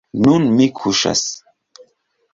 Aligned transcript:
Nun 0.27 0.47
mi 0.53 0.67
akuŝas. 0.73 1.23